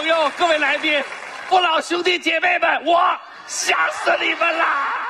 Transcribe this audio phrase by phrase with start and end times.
[0.00, 1.02] 朋友、各位来宾、
[1.48, 3.00] 父老兄弟姐妹们，我
[3.46, 5.08] 想死你们啦！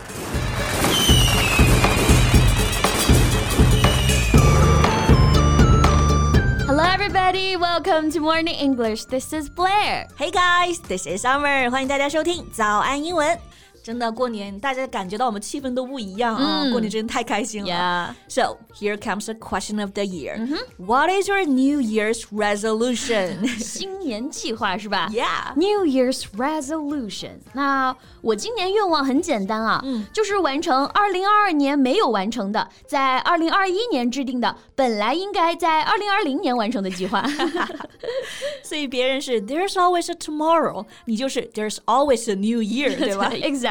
[6.67, 7.57] Hello, everybody.
[7.57, 9.05] Welcome to Morning English.
[9.07, 10.09] This is Blair.
[10.19, 11.71] Hey guys, this is Summer.
[11.71, 13.39] 欢迎大家收听早安英文。
[13.83, 16.69] 真的过年，大家感觉到我们气氛都不一样啊！
[16.73, 17.71] 过年真的太开心了。
[17.71, 18.15] Yeah.
[18.29, 20.45] So here comes the question of the year.
[20.77, 23.47] What is your New Year's resolution?
[23.61, 25.55] 新年计划是吧 Yeah.
[25.55, 27.39] New Year's resolution.
[27.53, 29.81] 那我今年愿望很简单啊，
[30.13, 37.25] 就是完成2022年没有完成的，在2021年制定的，本来应该在2020年完成的计划。
[38.65, 43.31] 所以别人是 There's always a tomorrow，你就是 There's always a new year，对吧？
[43.31, 43.70] exactly.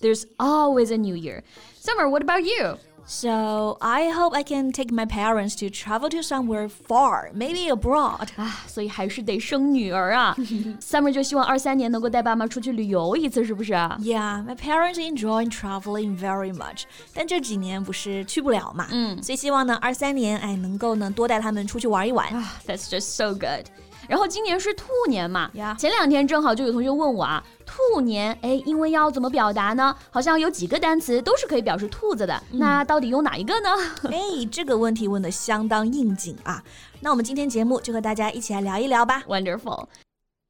[0.00, 1.42] There's always a new year.
[1.80, 2.78] Summer, what about you?
[3.08, 8.26] So I hope I can take my parents to travel to somewhere far, maybe abroad.
[8.36, 10.34] 啊，所以还是得生女儿啊。
[10.80, 13.96] Summer 就希望二三年能够带爸妈出去旅游一次，是不是啊？
[14.00, 16.82] Yeah, my parents enjoy traveling very much.
[17.14, 22.28] 但这几年不是去不了嘛，嗯，所以希望呢，二三年哎能够呢多带他们出去玩一玩。
[22.30, 23.66] 啊，That's just so good。
[24.07, 29.95] 然后今年是兔年嘛 Yeah 前两天正好就有同学问我啊，兔年哎，英文要怎么表达呢？
[30.09, 33.69] 好像有几个单词都是可以表示兔子的，那到底用哪一个呢？
[34.11, 36.63] 哎，这个问题问的相当应景啊！
[36.99, 39.23] 那我们今天节目就和大家一起来聊一聊吧。
[39.27, 39.85] Wonderful。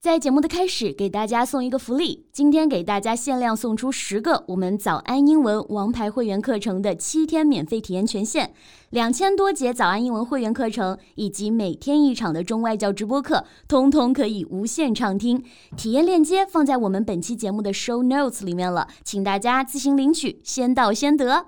[0.02, 8.52] 在节目的开始，给大家送一个福利，今天给大家限量送出十个我们早安英文王牌会员课程的七天免费体验权限，
[8.89, 15.45] 两千多节早安英文会员课程以及每天一场的中外教直播课，通通可以无限畅听。
[15.77, 21.45] 体验链接放在我们本期节目的 show notes 里面了，请大家自行领取，先到先得。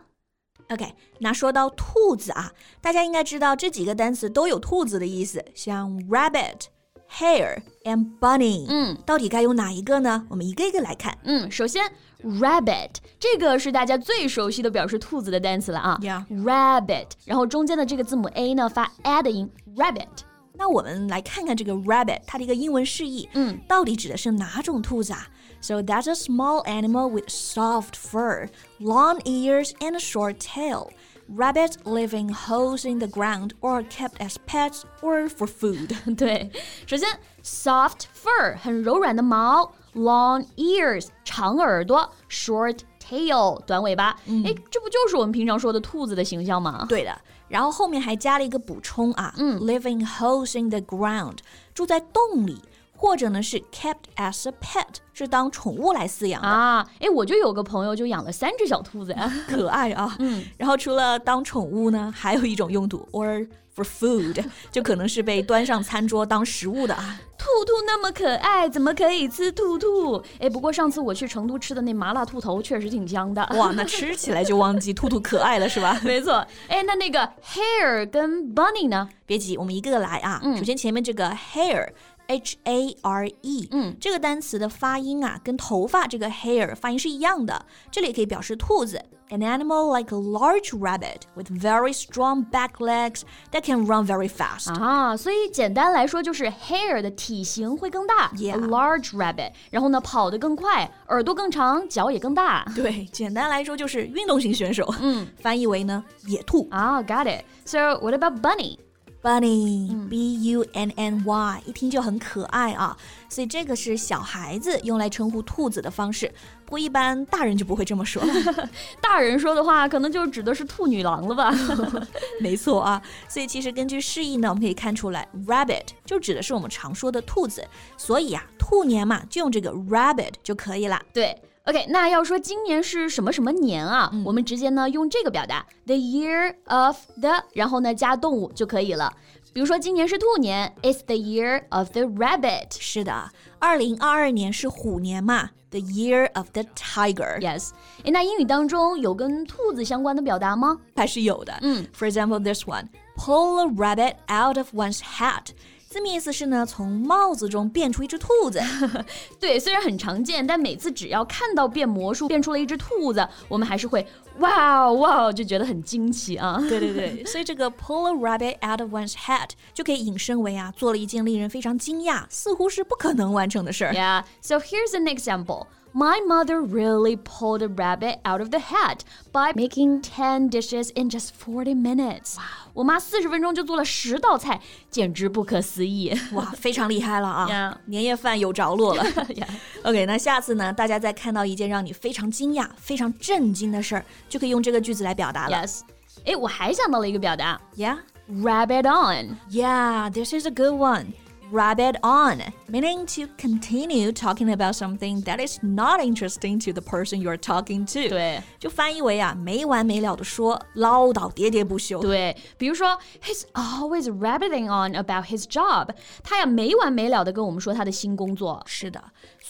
[0.69, 6.65] OK，那说到兔子啊，大家应该知道这几个单词都有兔子的意思，像 rabbit、
[7.09, 8.66] hare and bunny。
[8.68, 10.26] 嗯，到底该用哪一个呢？
[10.28, 11.16] 我们一个一个来看。
[11.24, 11.84] 嗯，首先
[12.22, 12.90] rabbit
[13.20, 15.98] 这个是大家最熟悉的表示兔子的单词了啊。
[16.02, 20.06] Yeah rabbit，然后中间的这个字母 a 呢发 a 的音，rabbit。
[20.54, 25.28] 那我们来看看这个 rabbit 它的一个英文释义，嗯，到底指的是哪种兔子啊？
[25.60, 28.48] So that's a small animal with soft fur,
[28.80, 30.90] long ears, and a short tail.
[31.28, 35.94] Rabbits live in holes in the ground or are kept as pets or for food.
[36.16, 36.50] 对，
[36.86, 37.06] 首先
[37.42, 44.16] soft fur 很柔软的毛，long ears 长耳朵，short tail 短尾巴。
[44.26, 46.86] 哎、这不就是我们平常说的兔子的形象吗？
[46.88, 51.36] 对的，然后后面还加了一个补充啊，嗯，live in holes in the ground，
[51.74, 52.62] 住在洞里，
[53.03, 56.47] 或者呢是 kept as a pet，是当宠物来饲养的。
[56.47, 59.29] 啊，哎，我就有个朋友就养了三只小兔子呀。
[59.45, 60.15] 可爱啊。
[60.19, 64.41] 嗯，然后除了当宠物呢，还有一种用途，or for food，
[64.71, 67.19] 就可能是被端上餐桌当食物的啊。
[67.37, 70.23] 兔兔那么可爱，怎么可以吃兔兔？
[70.39, 73.45] 哎，不过上次我去成都吃的那麻辣兔头确实挺香的。
[73.57, 75.99] 哇，那 吃起来就忘记兔兔可爱了是吧？
[76.05, 76.35] 没错。
[76.69, 79.09] 哎，那那个 hare 跟 bunny 呢？
[79.25, 80.41] 别急，我们一个个来啊。
[80.57, 81.89] 首先前面这个 hair。
[82.28, 87.64] H A R E，嗯，这个单词的发音啊，跟头发这个 hair 发音是一样的。
[87.90, 94.70] 这里也可以表示兔子，an animal like a large rabbit with very strong back legs that can run very fast。
[94.78, 102.70] 啊，所以简单来说就是 hare 的体型会更大 Yeah a large rabbit，然后呢跑得更快，耳朵更长，脚也更大。
[102.76, 104.94] 对，简单来说就是运动型选手。
[105.00, 106.68] 嗯，翻译为呢野兔。
[106.70, 108.76] 啊，got it。So what about bunny？
[109.23, 112.95] Bunny, B U N N Y，一听就很可爱啊，
[113.29, 116.29] 所以这个是小孩子用来称呼兔子的方式。
[116.65, 118.33] 不过一般大人就不会这么说了。
[118.99, 121.53] 大人说的话，可能就指的是兔女郎了吧？
[122.41, 131.01] 没错啊，所以其实根据释义呢，我们可以看出来，rabbit 就指的是我们常说的兔子，所以啊，兔年嘛，就用这个 rabbit 就可以了。
[131.13, 131.33] 对。
[131.65, 134.11] OK，那要说今年是什么什么年啊？
[134.25, 139.13] 我们直接呢用这个表达 the year of the，然后呢加动物就可以了。
[139.53, 142.67] 比如说今年是兔年，It's the year of the rabbit。
[142.77, 143.29] 是的，
[143.59, 147.39] 二零二二年是虎年嘛，the year of the tiger。
[147.39, 147.69] Yes，
[148.03, 150.77] 诶，那英语当中有跟兔子相关的表达吗？
[150.97, 151.57] 还是有的。
[151.61, 155.51] 嗯，For example, this one, pull a rabbit out of one's hat。
[155.93, 158.59] 字面意思是呢，从帽子中变出一只兔子。
[159.39, 164.05] 对，虽然很常见，但每次只要看到变魔术变出了一只兔子，我们还是会
[164.39, 166.57] 哇哇就觉得很惊奇啊。
[166.67, 173.93] 对对对，所以这个 pull a rabbit out of one's hat 就可以引申为啊，做了一件令人非常惊讶，似乎是不可能完成的事儿。
[173.93, 175.67] Yeah, so here's an example.
[175.94, 178.98] My mother really pulled a rabbit out of the hat
[179.32, 182.36] by making 10 dishes in just 40 minutes.
[182.74, 184.60] 我妈四十分钟就做了十道菜，
[184.90, 186.16] 简直不可思议。
[186.34, 189.02] 哇，非常厉害了啊 Yeah 年夜饭有着落了。
[189.04, 189.48] Yeah.
[189.82, 195.56] OK，那下次呢，大家再看到一件让你非常惊讶、非常震惊的事儿，就可以用这个句子来表达了。
[195.56, 195.80] Yes.
[196.24, 197.98] 诶，我还想到了一个表达 Yeah,
[198.30, 199.38] ，rabbit on。
[199.50, 201.06] yeah, this is a good one.
[201.52, 207.22] Rabbit on, meaning to continue talking about something that is not interesting to the person
[207.22, 208.06] you're talking to.
[208.10, 212.02] 对就翻译为啊，没完没了的说，唠叨喋喋不休。
[212.02, 215.88] 对，比如说，He's always rabbiting on about his job。
[216.22, 218.62] 他呀没完没了的跟我们说他的新工作。
[218.66, 219.02] 是的，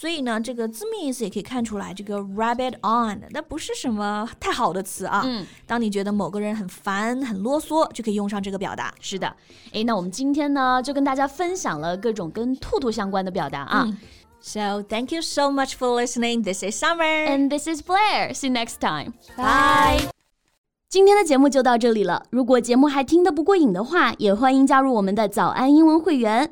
[0.03, 5.21] 所以呢，这个字面意思也可以看出来，这个 rabbit on 那不是什么太好的词啊。
[5.23, 8.94] 嗯，当你觉得某个人很烦、很啰嗦，就可以用上这个表达。
[9.00, 9.33] 是的，
[9.71, 13.88] 哎，那我们今天呢就跟大家分享了各种跟兔兔相关的表达啊。
[14.41, 16.44] So thank you so much for listening.
[16.44, 17.25] This is Summer.
[17.25, 18.33] And this is Blair.
[18.33, 19.13] See you next time.
[19.38, 20.09] Bye.
[20.89, 22.25] 今天的节目就到这里了。
[22.29, 26.51] 如果节目还听得不过瘾的话，也欢迎加入我们的早安英文会员。